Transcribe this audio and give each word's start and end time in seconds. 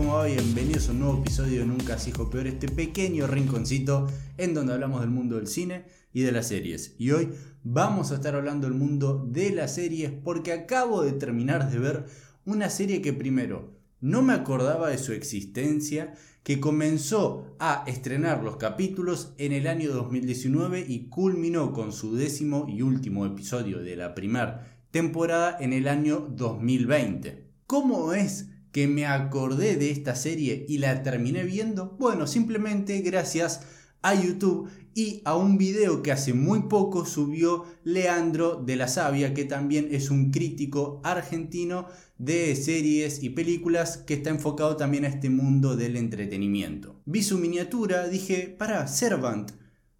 Como 0.00 0.14
va? 0.14 0.24
Bienvenidos 0.24 0.88
a 0.88 0.92
un 0.92 1.00
nuevo 1.00 1.20
episodio 1.20 1.60
de 1.60 1.66
Nunca 1.66 1.98
se 1.98 2.08
hijo 2.08 2.30
peor, 2.30 2.46
este 2.46 2.70
pequeño 2.70 3.26
rinconcito 3.26 4.08
en 4.38 4.54
donde 4.54 4.72
hablamos 4.72 5.02
del 5.02 5.10
mundo 5.10 5.36
del 5.36 5.46
cine 5.46 5.84
y 6.14 6.22
de 6.22 6.32
las 6.32 6.48
series. 6.48 6.94
Y 6.96 7.10
hoy 7.10 7.28
vamos 7.64 8.10
a 8.10 8.14
estar 8.14 8.34
hablando 8.34 8.66
del 8.66 8.78
mundo 8.78 9.26
de 9.28 9.50
las 9.50 9.74
series 9.74 10.10
porque 10.10 10.54
acabo 10.54 11.02
de 11.02 11.12
terminar 11.12 11.70
de 11.70 11.78
ver 11.78 12.06
una 12.46 12.70
serie 12.70 13.02
que 13.02 13.12
primero 13.12 13.74
no 14.00 14.22
me 14.22 14.32
acordaba 14.32 14.88
de 14.88 14.96
su 14.96 15.12
existencia, 15.12 16.14
que 16.44 16.60
comenzó 16.60 17.54
a 17.58 17.84
estrenar 17.86 18.42
los 18.42 18.56
capítulos 18.56 19.34
en 19.36 19.52
el 19.52 19.66
año 19.66 19.92
2019 19.92 20.82
y 20.88 21.10
culminó 21.10 21.74
con 21.74 21.92
su 21.92 22.16
décimo 22.16 22.64
y 22.70 22.80
último 22.80 23.26
episodio 23.26 23.80
de 23.80 23.96
la 23.96 24.14
primera 24.14 24.66
temporada 24.92 25.58
en 25.60 25.74
el 25.74 25.86
año 25.88 26.26
2020. 26.30 27.50
¿Cómo 27.66 28.14
es 28.14 28.46
que 28.72 28.88
me 28.88 29.06
acordé 29.06 29.76
de 29.76 29.90
esta 29.90 30.14
serie 30.14 30.64
y 30.68 30.78
la 30.78 31.02
terminé 31.02 31.44
viendo? 31.44 31.96
Bueno, 31.98 32.26
simplemente 32.26 33.00
gracias 33.00 33.62
a 34.02 34.14
YouTube 34.14 34.68
y 34.94 35.22
a 35.24 35.36
un 35.36 35.56
video 35.56 36.02
que 36.02 36.12
hace 36.12 36.32
muy 36.32 36.62
poco 36.62 37.04
subió 37.04 37.64
Leandro 37.84 38.56
de 38.56 38.76
la 38.76 38.88
Sabia, 38.88 39.34
que 39.34 39.44
también 39.44 39.88
es 39.90 40.10
un 40.10 40.30
crítico 40.30 41.00
argentino 41.04 41.86
de 42.18 42.54
series 42.56 43.22
y 43.22 43.30
películas 43.30 43.98
que 43.98 44.14
está 44.14 44.30
enfocado 44.30 44.76
también 44.76 45.04
a 45.04 45.08
este 45.08 45.30
mundo 45.30 45.76
del 45.76 45.96
entretenimiento. 45.96 47.00
Vi 47.06 47.22
su 47.22 47.38
miniatura, 47.38 48.08
dije, 48.08 48.54
para, 48.58 48.86
Servant, 48.88 49.52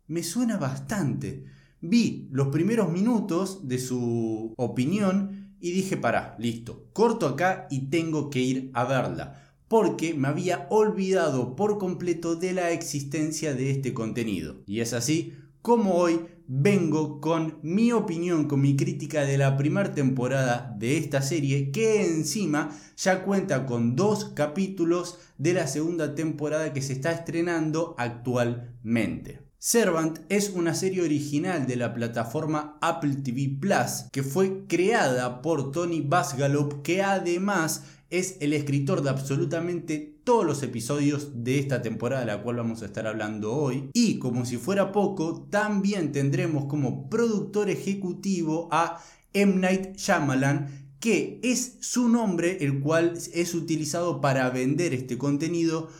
me 0.06 0.22
suena 0.22 0.56
bastante. 0.56 1.44
Vi 1.80 2.28
los 2.30 2.48
primeros 2.48 2.90
minutos 2.92 3.68
de 3.68 3.78
su 3.78 4.52
opinión 4.56 5.39
y 5.61 5.72
dije, 5.72 5.97
para, 5.97 6.36
listo, 6.39 6.86
corto 6.92 7.27
acá 7.27 7.66
y 7.70 7.91
tengo 7.91 8.30
que 8.30 8.41
ir 8.41 8.70
a 8.75 8.84
verla, 8.84 9.55
porque 9.69 10.14
me 10.14 10.28
había 10.28 10.67
olvidado 10.70 11.55
por 11.55 11.78
completo 11.78 12.36
de 12.36 12.52
la 12.52 12.70
existencia 12.70 13.55
de 13.55 13.70
este 13.70 13.94
contenido. 13.94 14.62
Y 14.67 14.80
es 14.80 14.92
así 14.92 15.34
como 15.62 15.94
hoy 15.94 16.20
vengo 16.47 17.20
con 17.20 17.58
mi 17.62 17.92
opinión, 17.92 18.48
con 18.48 18.61
mi 18.61 18.75
crítica 18.75 19.22
de 19.22 19.39
la 19.39 19.56
primera 19.56 19.94
temporada 19.94 20.75
de 20.78 20.97
esta 20.97 21.22
serie, 21.22 21.70
que 21.70 22.05
encima 22.05 22.77
ya 22.97 23.22
cuenta 23.22 23.67
con 23.67 23.95
dos 23.95 24.33
capítulos 24.34 25.19
de 25.39 25.55
la 25.55 25.67
segunda 25.69 26.14
temporada 26.14 26.72
que 26.72 26.83
se 26.83 26.95
está 26.95 27.12
estrenando 27.12 27.95
actualmente. 27.98 29.49
Servant 29.62 30.20
es 30.30 30.53
una 30.55 30.75
serie 30.75 31.03
original 31.03 31.66
de 31.66 31.77
la 31.77 31.92
plataforma 31.92 32.78
Apple 32.80 33.16
TV 33.16 33.58
Plus 33.61 34.06
que 34.11 34.22
fue 34.22 34.64
creada 34.67 35.42
por 35.42 35.70
Tony 35.70 36.00
Basgalop 36.00 36.80
que 36.80 37.02
además 37.02 37.84
es 38.08 38.39
el 38.41 38.55
escritor 38.55 39.02
de 39.02 39.11
absolutamente 39.11 40.17
todos 40.25 40.47
los 40.47 40.62
episodios 40.62 41.44
de 41.44 41.58
esta 41.58 41.83
temporada 41.83 42.22
de 42.22 42.28
la 42.28 42.42
cual 42.42 42.56
vamos 42.56 42.80
a 42.80 42.86
estar 42.86 43.06
hablando 43.06 43.52
hoy. 43.52 43.91
Y 43.92 44.19
como 44.19 44.47
si 44.47 44.56
fuera 44.56 44.92
poco, 44.92 45.47
también 45.50 46.11
tendremos 46.11 46.64
como 46.64 47.11
productor 47.11 47.69
ejecutivo 47.69 48.67
a 48.72 48.98
M. 49.34 49.56
Night 49.56 49.95
Shyamalan, 49.95 50.95
que 51.00 51.39
es 51.42 51.77
su 51.80 52.08
nombre 52.08 52.64
el 52.64 52.80
cual 52.80 53.12
es 53.34 53.55
utilizado 53.55 54.22
para 54.22 54.48
vender 54.48 54.95
este 54.95 55.19
contenido 55.19 55.91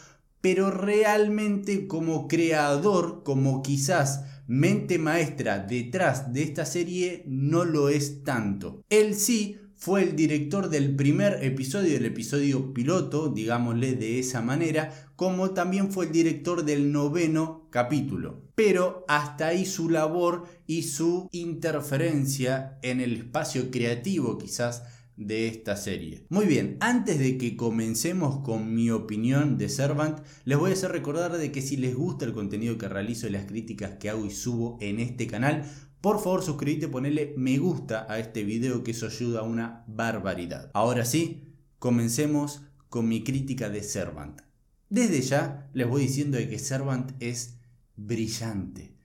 pero 0.41 0.71
realmente 0.71 1.87
como 1.87 2.29
creador, 2.29 3.23
como 3.25 3.63
quizás 3.63 4.25
mente 4.47 4.99
maestra 4.99 5.61
detrás 5.61 6.33
de 6.33 6.43
esta 6.43 6.65
serie, 6.65 7.23
no 7.27 7.65
lo 7.65 7.89
es 7.89 8.25
tanto. 8.25 8.83
Él 8.89 9.15
sí 9.15 9.59
fue 9.81 10.03
el 10.03 10.15
director 10.15 10.69
del 10.69 10.95
primer 10.95 11.43
episodio, 11.43 11.95
del 11.95 12.05
episodio 12.05 12.75
piloto, 12.75 13.31
digámosle 13.31 13.95
de 13.95 14.19
esa 14.19 14.43
manera, 14.43 14.93
como 15.17 15.53
también 15.53 15.91
fue 15.91 16.05
el 16.05 16.13
director 16.13 16.67
del 16.67 16.93
noveno 16.93 17.67
capítulo. 17.71 18.43
Pero 18.55 19.07
hasta 19.09 19.47
ahí 19.47 19.65
su 19.65 19.89
labor 19.89 20.45
y 20.67 20.83
su 20.83 21.29
interferencia 21.33 22.79
en 22.83 23.01
el 23.01 23.17
espacio 23.17 23.71
creativo 23.71 24.37
quizás 24.37 24.83
de 25.21 25.49
esta 25.49 25.77
serie. 25.77 26.25
Muy 26.31 26.47
bien, 26.47 26.79
antes 26.81 27.19
de 27.19 27.37
que 27.37 27.55
comencemos 27.55 28.41
con 28.43 28.75
mi 28.75 28.91
opinión 28.91 29.59
de 29.59 29.69
Servant, 29.69 30.19
les 30.45 30.59
voy 30.59 30.71
a 30.71 30.75
hacer 30.75 30.93
recordar 30.93 31.37
de 31.37 31.53
que 31.53 31.61
si 31.61 31.77
les 31.77 31.95
gusta 31.95 32.25
el 32.25 32.33
contenido 32.33 32.79
que 32.79 32.89
realizo 32.89 33.27
y 33.27 33.31
las 33.31 33.45
críticas 33.45 33.97
que 34.01 34.09
hago 34.09 34.25
y 34.25 34.31
subo 34.31 34.79
en 34.81 34.99
este 34.99 35.27
canal, 35.27 35.71
por 36.01 36.23
favor 36.23 36.43
suscríbete, 36.43 36.89
ponele 36.89 37.35
me 37.37 37.59
gusta 37.59 38.07
a 38.09 38.19
este 38.19 38.45
video 38.45 38.83
que 38.83 38.93
eso 38.93 39.07
ayuda 39.07 39.41
a 39.41 39.45
una 39.45 39.85
barbaridad. 39.87 40.71
Ahora 40.73 41.05
sí, 41.05 41.55
comencemos 41.79 42.63
con 42.89 43.07
mi 43.07 43.23
crítica 43.23 43.69
de 43.69 43.83
Servant. 43.83 44.41
Desde 44.89 45.21
ya 45.21 45.71
les 45.75 45.87
voy 45.87 46.03
diciendo 46.03 46.39
de 46.39 46.49
que 46.49 46.59
Servant 46.59 47.13
es 47.21 47.59
brillante, 47.95 48.97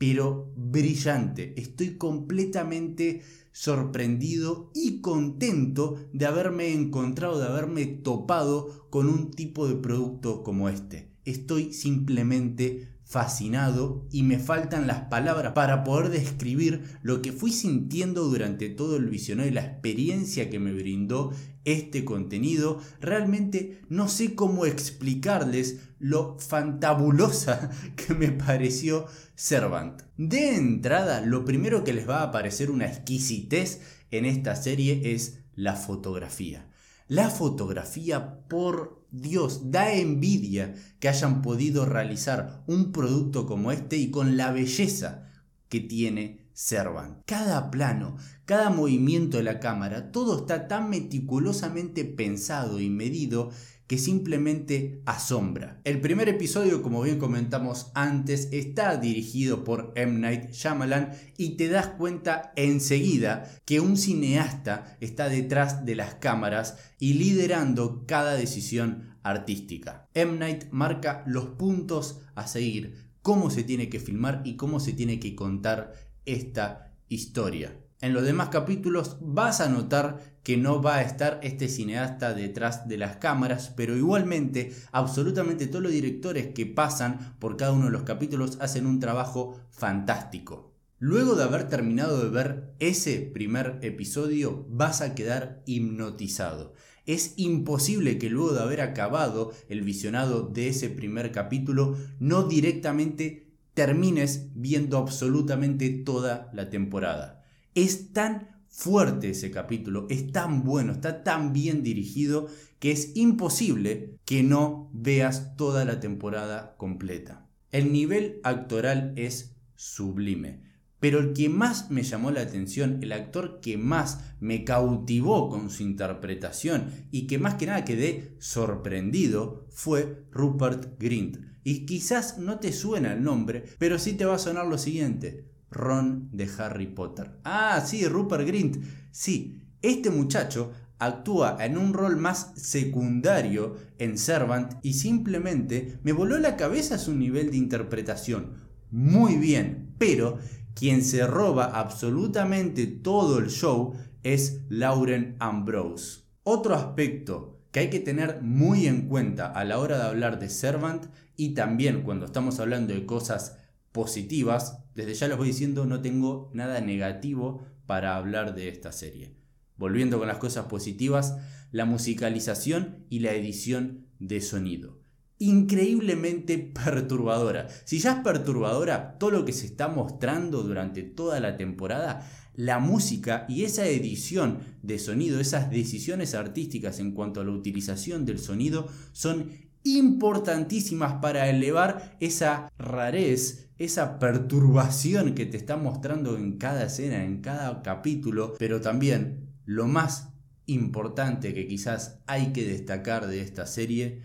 pero 0.00 0.50
brillante. 0.56 1.52
Estoy 1.60 1.98
completamente 1.98 3.20
sorprendido 3.52 4.70
y 4.74 5.02
contento 5.02 6.08
de 6.14 6.24
haberme 6.24 6.72
encontrado, 6.72 7.38
de 7.38 7.46
haberme 7.46 7.84
topado 7.84 8.88
con 8.88 9.10
un 9.10 9.30
tipo 9.30 9.68
de 9.68 9.74
producto 9.76 10.42
como 10.42 10.70
este. 10.70 11.10
Estoy 11.26 11.74
simplemente 11.74 12.88
fascinado 13.10 14.06
y 14.12 14.22
me 14.22 14.38
faltan 14.38 14.86
las 14.86 15.00
palabras 15.08 15.52
para 15.52 15.82
poder 15.82 16.10
describir 16.10 16.84
lo 17.02 17.22
que 17.22 17.32
fui 17.32 17.50
sintiendo 17.50 18.22
durante 18.26 18.68
todo 18.68 18.96
el 18.96 19.08
visionario 19.08 19.50
y 19.50 19.54
la 19.54 19.64
experiencia 19.64 20.48
que 20.48 20.60
me 20.60 20.72
brindó 20.72 21.32
este 21.64 22.04
contenido. 22.04 22.80
Realmente 23.00 23.80
no 23.88 24.06
sé 24.06 24.36
cómo 24.36 24.64
explicarles 24.64 25.80
lo 25.98 26.38
fantabulosa 26.38 27.72
que 27.96 28.14
me 28.14 28.30
pareció 28.30 29.06
Servant. 29.34 30.02
De 30.16 30.54
entrada, 30.54 31.20
lo 31.20 31.44
primero 31.44 31.82
que 31.82 31.92
les 31.92 32.08
va 32.08 32.22
a 32.22 32.30
parecer 32.30 32.70
una 32.70 32.86
exquisitez 32.86 33.80
en 34.12 34.24
esta 34.24 34.54
serie 34.54 35.12
es 35.14 35.40
la 35.56 35.74
fotografía. 35.74 36.70
La 37.10 37.28
fotografía, 37.28 38.46
por 38.46 39.04
Dios, 39.10 39.72
da 39.72 39.92
envidia 39.92 40.76
que 41.00 41.08
hayan 41.08 41.42
podido 41.42 41.84
realizar 41.84 42.62
un 42.68 42.92
producto 42.92 43.46
como 43.46 43.72
este 43.72 43.96
y 43.96 44.12
con 44.12 44.36
la 44.36 44.52
belleza 44.52 45.28
que 45.68 45.80
tiene 45.80 46.46
Servant. 46.52 47.18
Cada 47.26 47.72
plano, 47.72 48.16
cada 48.44 48.70
movimiento 48.70 49.38
de 49.38 49.42
la 49.42 49.58
cámara, 49.58 50.12
todo 50.12 50.38
está 50.38 50.68
tan 50.68 50.88
meticulosamente 50.88 52.04
pensado 52.04 52.78
y 52.78 52.90
medido 52.90 53.50
que 53.90 53.98
simplemente 53.98 55.02
asombra. 55.04 55.80
El 55.82 56.00
primer 56.00 56.28
episodio, 56.28 56.80
como 56.80 57.02
bien 57.02 57.18
comentamos 57.18 57.90
antes, 57.96 58.48
está 58.52 58.96
dirigido 58.98 59.64
por 59.64 59.92
M. 59.96 60.20
Night 60.20 60.52
Shyamalan 60.52 61.10
y 61.36 61.56
te 61.56 61.66
das 61.66 61.88
cuenta 61.88 62.52
enseguida 62.54 63.50
que 63.64 63.80
un 63.80 63.96
cineasta 63.96 64.96
está 65.00 65.28
detrás 65.28 65.84
de 65.84 65.96
las 65.96 66.14
cámaras 66.14 66.76
y 67.00 67.14
liderando 67.14 68.04
cada 68.06 68.34
decisión 68.34 69.16
artística. 69.24 70.08
M. 70.14 70.38
Night 70.38 70.66
marca 70.70 71.24
los 71.26 71.46
puntos 71.46 72.20
a 72.36 72.46
seguir, 72.46 73.10
cómo 73.22 73.50
se 73.50 73.64
tiene 73.64 73.88
que 73.88 73.98
filmar 73.98 74.42
y 74.44 74.54
cómo 74.54 74.78
se 74.78 74.92
tiene 74.92 75.18
que 75.18 75.34
contar 75.34 75.94
esta 76.26 76.94
historia. 77.08 77.76
En 78.02 78.14
los 78.14 78.22
demás 78.24 78.48
capítulos 78.48 79.18
vas 79.20 79.60
a 79.60 79.68
notar 79.68 80.38
que 80.42 80.56
no 80.56 80.80
va 80.80 80.96
a 80.96 81.02
estar 81.02 81.38
este 81.42 81.68
cineasta 81.68 82.32
detrás 82.32 82.88
de 82.88 82.96
las 82.96 83.16
cámaras, 83.16 83.74
pero 83.76 83.94
igualmente 83.94 84.72
absolutamente 84.90 85.66
todos 85.66 85.82
los 85.82 85.92
directores 85.92 86.48
que 86.54 86.64
pasan 86.64 87.36
por 87.38 87.58
cada 87.58 87.72
uno 87.72 87.86
de 87.86 87.90
los 87.90 88.04
capítulos 88.04 88.56
hacen 88.62 88.86
un 88.86 89.00
trabajo 89.00 89.60
fantástico. 89.68 90.72
Luego 90.98 91.34
de 91.34 91.44
haber 91.44 91.68
terminado 91.68 92.22
de 92.22 92.30
ver 92.30 92.74
ese 92.78 93.20
primer 93.20 93.78
episodio 93.82 94.66
vas 94.70 95.02
a 95.02 95.14
quedar 95.14 95.62
hipnotizado. 95.66 96.72
Es 97.04 97.34
imposible 97.36 98.16
que 98.16 98.30
luego 98.30 98.54
de 98.54 98.62
haber 98.62 98.80
acabado 98.80 99.52
el 99.68 99.82
visionado 99.82 100.42
de 100.42 100.68
ese 100.68 100.88
primer 100.88 101.32
capítulo 101.32 101.98
no 102.18 102.44
directamente 102.44 103.50
termines 103.74 104.48
viendo 104.54 104.96
absolutamente 104.96 105.90
toda 105.90 106.50
la 106.54 106.70
temporada. 106.70 107.39
Es 107.74 108.12
tan 108.12 108.48
fuerte 108.68 109.30
ese 109.30 109.50
capítulo, 109.50 110.06
es 110.10 110.32
tan 110.32 110.64
bueno, 110.64 110.92
está 110.92 111.22
tan 111.22 111.52
bien 111.52 111.82
dirigido 111.82 112.48
que 112.78 112.92
es 112.92 113.16
imposible 113.16 114.18
que 114.24 114.42
no 114.42 114.90
veas 114.92 115.56
toda 115.56 115.84
la 115.84 116.00
temporada 116.00 116.76
completa. 116.76 117.46
El 117.70 117.92
nivel 117.92 118.40
actoral 118.42 119.12
es 119.16 119.56
sublime. 119.76 120.70
Pero 120.98 121.18
el 121.18 121.32
que 121.32 121.48
más 121.48 121.90
me 121.90 122.02
llamó 122.02 122.30
la 122.30 122.42
atención, 122.42 122.98
el 123.02 123.12
actor 123.12 123.60
que 123.60 123.78
más 123.78 124.20
me 124.38 124.64
cautivó 124.64 125.48
con 125.48 125.70
su 125.70 125.82
interpretación 125.82 126.90
y 127.10 127.26
que 127.26 127.38
más 127.38 127.54
que 127.54 127.66
nada 127.66 127.86
quedé 127.86 128.36
sorprendido 128.38 129.66
fue 129.70 130.24
Rupert 130.30 131.00
Grint. 131.00 131.38
Y 131.64 131.86
quizás 131.86 132.38
no 132.38 132.58
te 132.58 132.72
suena 132.72 133.14
el 133.14 133.22
nombre, 133.22 133.64
pero 133.78 133.98
sí 133.98 134.12
te 134.12 134.26
va 134.26 134.34
a 134.34 134.38
sonar 134.38 134.66
lo 134.66 134.76
siguiente. 134.76 135.46
Ron 135.70 136.28
de 136.32 136.48
Harry 136.58 136.86
Potter. 136.86 137.38
Ah, 137.44 137.82
sí, 137.84 138.06
Rupert 138.06 138.46
Grint. 138.46 138.78
Sí, 139.10 139.62
este 139.82 140.10
muchacho 140.10 140.72
actúa 140.98 141.56
en 141.60 141.78
un 141.78 141.94
rol 141.94 142.16
más 142.16 142.52
secundario 142.56 143.76
en 143.98 144.18
Servant 144.18 144.74
y 144.82 144.92
simplemente 144.92 145.98
me 146.02 146.12
voló 146.12 146.38
la 146.38 146.56
cabeza 146.56 146.98
su 146.98 147.14
nivel 147.14 147.50
de 147.50 147.56
interpretación. 147.56 148.54
Muy 148.90 149.36
bien, 149.36 149.94
pero 149.98 150.38
quien 150.74 151.04
se 151.04 151.26
roba 151.26 151.66
absolutamente 151.66 152.86
todo 152.86 153.38
el 153.38 153.48
show 153.48 153.94
es 154.22 154.60
Lauren 154.68 155.36
Ambrose. 155.38 156.22
Otro 156.42 156.74
aspecto 156.74 157.60
que 157.70 157.80
hay 157.80 157.90
que 157.90 158.00
tener 158.00 158.42
muy 158.42 158.86
en 158.86 159.08
cuenta 159.08 159.46
a 159.46 159.64
la 159.64 159.78
hora 159.78 159.96
de 159.96 160.04
hablar 160.04 160.38
de 160.38 160.50
Servant 160.50 161.06
y 161.36 161.54
también 161.54 162.02
cuando 162.02 162.26
estamos 162.26 162.60
hablando 162.60 162.92
de 162.92 163.06
cosas 163.06 163.56
positivas, 163.92 164.78
desde 165.00 165.14
ya 165.14 165.28
les 165.28 165.38
voy 165.38 165.48
diciendo 165.48 165.86
no 165.86 166.02
tengo 166.02 166.50
nada 166.52 166.80
negativo 166.80 167.64
para 167.86 168.16
hablar 168.16 168.54
de 168.54 168.68
esta 168.68 168.92
serie. 168.92 169.34
Volviendo 169.76 170.18
con 170.18 170.28
las 170.28 170.36
cosas 170.36 170.66
positivas, 170.66 171.38
la 171.72 171.86
musicalización 171.86 173.06
y 173.08 173.20
la 173.20 173.32
edición 173.32 174.06
de 174.18 174.42
sonido. 174.42 174.98
Increíblemente 175.38 176.58
perturbadora. 176.58 177.68
Si 177.86 177.98
ya 177.98 178.12
es 178.12 178.18
perturbadora 178.18 179.16
todo 179.18 179.30
lo 179.30 179.44
que 179.46 179.54
se 179.54 179.64
está 179.64 179.88
mostrando 179.88 180.62
durante 180.62 181.02
toda 181.02 181.40
la 181.40 181.56
temporada, 181.56 182.30
la 182.54 182.78
música 182.78 183.46
y 183.48 183.64
esa 183.64 183.86
edición 183.86 184.58
de 184.82 184.98
sonido, 184.98 185.40
esas 185.40 185.70
decisiones 185.70 186.34
artísticas 186.34 186.98
en 186.98 187.12
cuanto 187.12 187.40
a 187.40 187.44
la 187.44 187.52
utilización 187.52 188.26
del 188.26 188.38
sonido 188.38 188.86
son 189.12 189.50
importantísimas 189.82 191.14
para 191.22 191.48
elevar 191.48 192.18
esa 192.20 192.70
rarez, 192.76 193.69
esa 193.80 194.18
perturbación 194.18 195.34
que 195.34 195.46
te 195.46 195.56
está 195.56 195.78
mostrando 195.78 196.36
en 196.36 196.58
cada 196.58 196.84
escena, 196.84 197.24
en 197.24 197.40
cada 197.40 197.80
capítulo, 197.80 198.52
pero 198.58 198.82
también 198.82 199.48
lo 199.64 199.88
más 199.88 200.34
importante 200.66 201.54
que 201.54 201.66
quizás 201.66 202.18
hay 202.26 202.52
que 202.52 202.68
destacar 202.68 203.26
de 203.26 203.40
esta 203.40 203.66
serie 203.66 204.20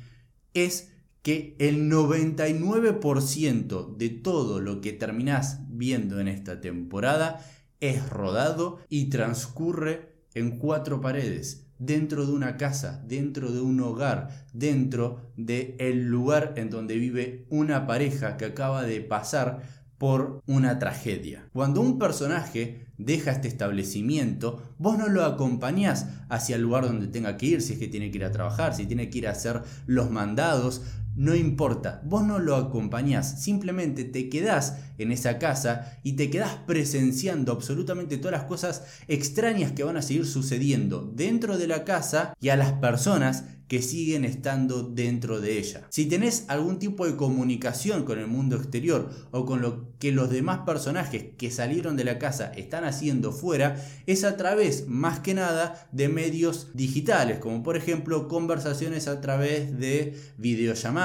es 0.53 0.91
que 1.21 1.55
el 1.57 1.89
99% 1.89 3.95
de 3.95 4.09
todo 4.09 4.59
lo 4.59 4.81
que 4.81 4.91
terminás 4.91 5.61
viendo 5.69 6.19
en 6.19 6.27
esta 6.27 6.59
temporada 6.59 7.39
es 7.79 8.09
rodado 8.09 8.79
y 8.89 9.05
transcurre 9.05 10.17
en 10.33 10.59
cuatro 10.59 10.99
paredes, 10.99 11.64
dentro 11.80 12.25
de 12.25 12.33
una 12.33 12.57
casa, 12.57 13.04
dentro 13.07 13.51
de 13.51 13.62
un 13.62 13.80
hogar, 13.81 14.30
dentro 14.54 15.31
de 15.38 15.75
el 15.80 16.06
lugar 16.06 16.54
en 16.56 16.69
donde 16.69 16.95
vive 16.95 17.45
una 17.50 17.86
pareja 17.86 18.38
que 18.38 18.45
acaba 18.45 18.83
de 18.83 19.01
pasar 19.01 19.62
por 19.98 20.42
una 20.45 20.77
tragedia. 20.80 21.48
Cuando 21.54 21.81
un 21.81 21.98
personaje 21.98 22.86
deja 22.98 23.31
este 23.31 23.48
establecimiento, 23.48 24.62
vos 24.77 24.98
no 24.98 25.07
lo 25.07 25.24
acompañás 25.24 26.07
hacia 26.30 26.57
el 26.57 26.63
lugar 26.63 26.86
donde 26.86 27.07
tenga 27.07 27.38
que 27.38 27.45
ir, 27.48 27.62
si 27.62 27.74
es 27.74 27.80
que 27.80 27.88
tiene 27.88 28.12
que 28.12 28.18
ir 28.18 28.25
a 28.25 28.31
trabajar, 28.31 28.75
si 28.75 28.86
tiene 28.86 29.10
que 29.10 29.19
ir 29.19 29.27
a 29.27 29.31
hacer 29.31 29.62
los 29.86 30.12
mandados, 30.12 30.81
no 31.15 31.33
importa, 31.33 32.01
vos 32.03 32.25
no 32.25 32.39
lo 32.39 32.56
acompañás, 32.57 33.41
simplemente 33.41 34.03
te 34.03 34.29
quedás 34.29 34.77
en 34.97 35.12
esa 35.12 35.39
casa 35.39 35.97
y 36.03 36.13
te 36.13 36.29
quedás 36.29 36.57
presenciando 36.67 37.53
absolutamente 37.53 38.17
todas 38.17 38.39
las 38.39 38.47
cosas 38.47 38.83
extrañas 39.07 39.71
que 39.71 39.83
van 39.83 39.97
a 39.97 40.01
seguir 40.01 40.25
sucediendo 40.25 41.09
dentro 41.15 41.57
de 41.57 41.67
la 41.67 41.85
casa 41.85 42.35
y 42.41 42.50
a 42.50 42.57
las 42.57 42.73
personas 42.73 43.45
que 43.67 43.81
siguen 43.81 44.25
estando 44.25 44.83
dentro 44.83 45.41
de 45.41 45.57
ella. 45.57 45.88
Si 45.89 46.06
tenés 46.06 46.45
algún 46.50 46.77
tipo 46.77 47.07
de 47.07 47.15
comunicación 47.15 48.03
con 48.06 48.19
el 48.19 48.27
mundo 48.27 48.57
exterior 48.57 49.09
o 49.31 49.45
con 49.45 49.62
lo 49.62 49.97
que 49.97 50.12
los 50.12 50.29
demás 50.29 50.59
personajes 50.67 51.25
que 51.35 51.50
salieron 51.50 51.95
de 51.97 52.03
la 52.03 52.19
casa 52.19 52.51
están 52.53 52.83
haciendo 52.83 53.31
fuera, 53.31 53.83
es 54.06 54.23
a 54.23 54.38
través 54.38 54.88
más 54.88 55.19
que 55.19 55.33
nada 55.33 55.88
de 55.91 56.09
medios 56.09 56.67
digitales, 56.75 57.39
como 57.39 57.63
por 57.63 57.75
ejemplo 57.75 58.27
conversaciones 58.27 59.07
a 59.07 59.19
través 59.19 59.79
de 59.79 60.15
videollamadas 60.38 61.04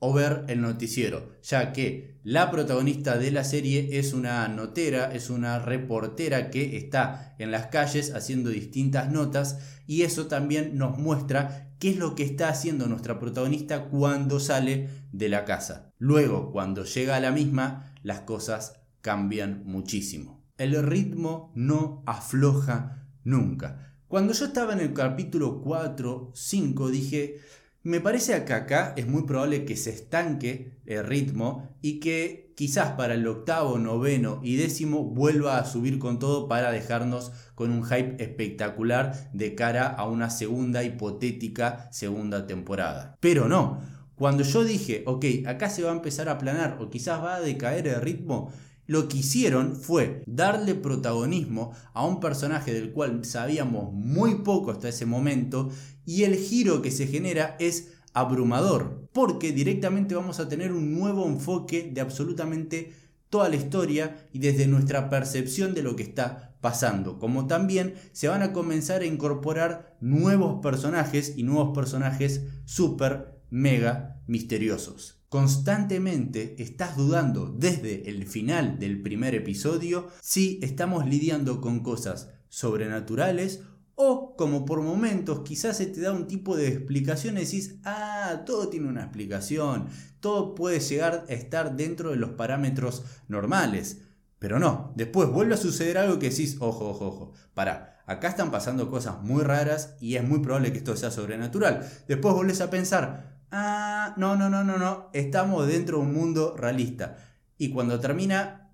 o 0.00 0.12
ver 0.12 0.44
el 0.48 0.60
noticiero, 0.60 1.32
ya 1.42 1.72
que 1.72 2.18
la 2.22 2.50
protagonista 2.50 3.16
de 3.16 3.30
la 3.30 3.44
serie 3.44 3.98
es 3.98 4.12
una 4.12 4.46
notera, 4.48 5.12
es 5.14 5.30
una 5.30 5.58
reportera 5.58 6.50
que 6.50 6.76
está 6.76 7.34
en 7.38 7.50
las 7.50 7.66
calles 7.66 8.14
haciendo 8.14 8.50
distintas 8.50 9.10
notas 9.10 9.58
y 9.86 10.02
eso 10.02 10.26
también 10.26 10.76
nos 10.76 10.98
muestra 10.98 11.72
qué 11.78 11.90
es 11.90 11.96
lo 11.96 12.14
que 12.14 12.24
está 12.24 12.50
haciendo 12.50 12.86
nuestra 12.86 13.18
protagonista 13.18 13.84
cuando 13.84 14.40
sale 14.40 14.88
de 15.12 15.30
la 15.30 15.46
casa. 15.46 15.92
Luego, 15.98 16.52
cuando 16.52 16.84
llega 16.84 17.16
a 17.16 17.20
la 17.20 17.30
misma, 17.30 17.94
las 18.02 18.20
cosas 18.20 18.74
cambian 19.00 19.62
muchísimo. 19.64 20.44
El 20.58 20.82
ritmo 20.82 21.52
no 21.54 22.02
afloja 22.06 23.06
nunca. 23.24 23.96
Cuando 24.08 24.34
yo 24.34 24.44
estaba 24.44 24.72
en 24.74 24.80
el 24.80 24.92
capítulo 24.92 25.62
4, 25.62 26.32
5, 26.34 26.90
dije, 26.90 27.40
me 27.82 28.00
parece 28.00 28.44
que 28.44 28.52
acá 28.52 28.94
es 28.96 29.06
muy 29.06 29.22
probable 29.22 29.64
que 29.64 29.76
se 29.76 29.90
estanque 29.90 30.78
el 30.86 31.04
ritmo 31.04 31.68
y 31.80 32.00
que 32.00 32.52
quizás 32.56 32.92
para 32.92 33.14
el 33.14 33.26
octavo, 33.26 33.78
noveno 33.78 34.40
y 34.42 34.56
décimo 34.56 35.02
vuelva 35.02 35.56
a 35.56 35.64
subir 35.64 35.98
con 35.98 36.18
todo 36.18 36.46
para 36.46 36.70
dejarnos 36.70 37.32
con 37.54 37.70
un 37.70 37.82
hype 37.84 38.22
espectacular 38.22 39.30
de 39.32 39.54
cara 39.54 39.86
a 39.86 40.06
una 40.06 40.28
segunda 40.28 40.84
hipotética 40.84 41.88
segunda 41.90 42.46
temporada. 42.46 43.16
Pero 43.20 43.48
no, 43.48 43.80
cuando 44.14 44.42
yo 44.42 44.62
dije, 44.64 45.02
ok, 45.06 45.24
acá 45.46 45.70
se 45.70 45.82
va 45.82 45.90
a 45.90 45.94
empezar 45.94 46.28
a 46.28 46.36
planar 46.36 46.76
o 46.82 46.90
quizás 46.90 47.22
va 47.24 47.36
a 47.36 47.40
decaer 47.40 47.88
el 47.88 48.02
ritmo, 48.02 48.52
lo 48.90 49.06
que 49.06 49.18
hicieron 49.18 49.76
fue 49.76 50.24
darle 50.26 50.74
protagonismo 50.74 51.70
a 51.92 52.04
un 52.04 52.18
personaje 52.18 52.74
del 52.74 52.90
cual 52.90 53.24
sabíamos 53.24 53.92
muy 53.92 54.42
poco 54.42 54.72
hasta 54.72 54.88
ese 54.88 55.06
momento 55.06 55.70
y 56.04 56.24
el 56.24 56.34
giro 56.34 56.82
que 56.82 56.90
se 56.90 57.06
genera 57.06 57.54
es 57.60 57.92
abrumador, 58.14 59.08
porque 59.12 59.52
directamente 59.52 60.16
vamos 60.16 60.40
a 60.40 60.48
tener 60.48 60.72
un 60.72 60.92
nuevo 60.92 61.24
enfoque 61.28 61.88
de 61.94 62.00
absolutamente 62.00 62.92
toda 63.28 63.48
la 63.48 63.54
historia 63.54 64.28
y 64.32 64.40
desde 64.40 64.66
nuestra 64.66 65.08
percepción 65.08 65.72
de 65.72 65.84
lo 65.84 65.94
que 65.94 66.02
está 66.02 66.56
pasando, 66.60 67.20
como 67.20 67.46
también 67.46 67.94
se 68.10 68.26
van 68.26 68.42
a 68.42 68.52
comenzar 68.52 69.02
a 69.02 69.06
incorporar 69.06 69.98
nuevos 70.00 70.60
personajes 70.62 71.34
y 71.36 71.44
nuevos 71.44 71.76
personajes 71.76 72.42
súper 72.64 73.40
mega 73.50 74.20
misteriosos. 74.26 75.19
Constantemente 75.30 76.60
estás 76.60 76.96
dudando 76.96 77.54
desde 77.56 78.10
el 78.10 78.26
final 78.26 78.80
del 78.80 79.00
primer 79.00 79.36
episodio 79.36 80.08
si 80.20 80.58
estamos 80.60 81.06
lidiando 81.06 81.60
con 81.60 81.84
cosas 81.84 82.30
sobrenaturales 82.48 83.60
o 83.94 84.34
como 84.34 84.64
por 84.64 84.82
momentos 84.82 85.42
quizás 85.44 85.76
se 85.76 85.86
te 85.86 86.00
da 86.00 86.10
un 86.10 86.26
tipo 86.26 86.56
de 86.56 86.66
explicación 86.66 87.36
y 87.36 87.42
decís, 87.42 87.76
ah, 87.84 88.42
todo 88.44 88.70
tiene 88.70 88.88
una 88.88 89.02
explicación, 89.02 89.86
todo 90.18 90.56
puede 90.56 90.80
llegar 90.80 91.26
a 91.28 91.32
estar 91.32 91.76
dentro 91.76 92.10
de 92.10 92.16
los 92.16 92.30
parámetros 92.30 93.04
normales. 93.28 94.00
Pero 94.40 94.58
no, 94.58 94.92
después 94.96 95.28
vuelve 95.28 95.54
a 95.54 95.58
suceder 95.58 95.98
algo 95.98 96.18
que 96.18 96.30
decís, 96.30 96.56
ojo, 96.58 96.88
ojo, 96.88 97.06
ojo, 97.06 97.32
para, 97.54 98.02
acá 98.06 98.26
están 98.26 98.50
pasando 98.50 98.90
cosas 98.90 99.22
muy 99.22 99.44
raras 99.44 99.94
y 100.00 100.16
es 100.16 100.24
muy 100.24 100.40
probable 100.40 100.72
que 100.72 100.78
esto 100.78 100.96
sea 100.96 101.12
sobrenatural. 101.12 101.88
Después 102.08 102.34
volvés 102.34 102.60
a 102.60 102.68
pensar, 102.68 103.39
ah, 103.50 104.14
no, 104.16 104.36
no, 104.36 104.48
no, 104.50 104.64
no, 104.64 104.78
no, 104.78 105.10
estamos 105.12 105.66
dentro 105.66 105.98
de 105.98 106.04
un 106.04 106.12
mundo 106.12 106.56
realista. 106.56 107.16
Y 107.58 107.70
cuando 107.70 108.00
termina, 108.00 108.70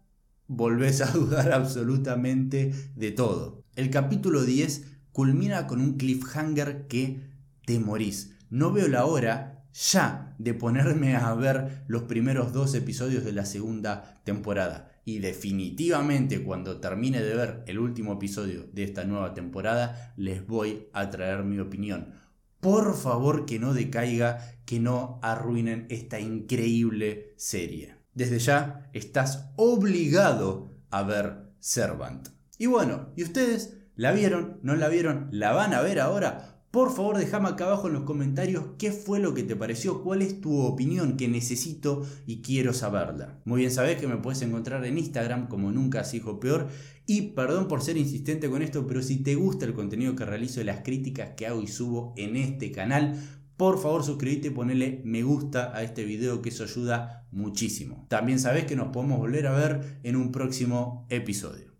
volvés 0.47 1.00
a 1.00 1.11
dudar 1.12 1.52
absolutamente 1.52 2.73
de 2.95 3.11
todo. 3.12 3.64
El 3.75 3.90
capítulo 3.90 4.42
10 4.42 4.87
culmina 5.12 5.66
con 5.66 5.80
un 5.80 5.97
cliffhanger 5.97 6.87
que 6.87 7.21
te 7.64 7.78
morís. 7.78 8.33
No 8.50 8.73
veo 8.73 8.88
la 8.88 9.06
hora 9.06 9.64
ya 9.73 10.35
de 10.38 10.54
ponerme 10.54 11.16
a 11.16 11.35
ver 11.35 11.85
los 11.87 12.04
primeros 12.04 12.52
dos 12.52 12.75
episodios 12.75 13.25
de 13.25 13.33
la 13.33 13.45
segunda 13.45 14.21
temporada. 14.25 14.92
Y 15.04 15.18
definitivamente 15.18 16.42
cuando 16.42 16.80
termine 16.80 17.23
de 17.23 17.35
ver 17.35 17.62
el 17.66 17.78
último 17.78 18.14
episodio 18.14 18.66
de 18.73 18.85
esta 18.85 19.04
nueva 19.04 19.35
temporada, 19.35 20.14
les 20.16 20.47
voy 20.47 20.88
a 20.92 21.11
traer 21.11 21.45
mi 21.45 21.59
opinión 21.59 22.14
por 22.60 22.96
favor 22.96 23.46
que 23.46 23.58
no 23.58 23.75
decaiga, 23.75 24.58
que 24.64 24.80
no 24.80 25.20
arruinen 25.22 25.86
esta 25.90 26.20
increíble 26.20 27.34
serie. 27.36 27.96
Desde 28.14 28.38
ya 28.38 28.90
estás 28.92 29.50
obligado 29.56 30.75
a 30.90 31.02
ver 31.02 31.52
Servant. 31.60 32.28
Y 32.58 32.66
bueno, 32.66 33.12
¿y 33.16 33.22
ustedes 33.22 33.76
la 33.94 34.12
vieron? 34.12 34.58
¿No 34.62 34.75
la 34.76 34.88
vieron? 34.88 35.28
¿La 35.32 35.52
van 35.52 35.75
a 35.75 35.82
ver 35.82 36.00
ahora? 36.00 36.55
Por 36.76 36.92
favor, 36.92 37.16
déjame 37.16 37.49
acá 37.49 37.64
abajo 37.64 37.87
en 37.87 37.95
los 37.95 38.02
comentarios 38.02 38.62
qué 38.76 38.92
fue 38.92 39.18
lo 39.18 39.33
que 39.33 39.42
te 39.42 39.56
pareció, 39.56 40.02
cuál 40.02 40.21
es 40.21 40.42
tu 40.42 40.61
opinión 40.61 41.16
que 41.16 41.26
necesito 41.26 42.02
y 42.26 42.42
quiero 42.42 42.75
saberla. 42.75 43.40
Muy 43.47 43.61
bien, 43.61 43.71
sabes 43.71 43.99
que 43.99 44.06
me 44.06 44.18
puedes 44.18 44.42
encontrar 44.42 44.85
en 44.85 44.99
Instagram 44.99 45.49
como 45.49 45.73
nunca 45.73 46.04
se 46.04 46.18
hijo 46.18 46.38
peor. 46.38 46.68
Y 47.06 47.28
perdón 47.28 47.66
por 47.66 47.80
ser 47.80 47.97
insistente 47.97 48.50
con 48.50 48.61
esto, 48.61 48.87
pero 48.87 49.02
si 49.02 49.23
te 49.23 49.37
gusta 49.37 49.64
el 49.64 49.73
contenido 49.73 50.14
que 50.14 50.26
realizo 50.26 50.61
y 50.61 50.64
las 50.64 50.83
críticas 50.83 51.30
que 51.35 51.47
hago 51.47 51.62
y 51.62 51.66
subo 51.66 52.12
en 52.18 52.37
este 52.37 52.71
canal, 52.73 53.18
por 53.56 53.78
favor 53.78 54.04
suscríbete 54.04 54.49
y 54.49 54.50
ponele 54.50 55.00
me 55.02 55.23
gusta 55.23 55.75
a 55.75 55.83
este 55.83 56.04
video 56.04 56.42
que 56.42 56.50
eso 56.50 56.64
ayuda 56.64 57.26
muchísimo. 57.30 58.04
También 58.11 58.38
sabes 58.38 58.66
que 58.66 58.76
nos 58.76 58.88
podemos 58.88 59.18
volver 59.18 59.47
a 59.47 59.52
ver 59.52 59.99
en 60.02 60.14
un 60.14 60.30
próximo 60.30 61.06
episodio. 61.09 61.65